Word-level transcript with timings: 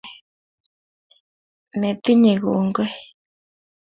netinye 1.79 2.33
kongoi 2.41 2.93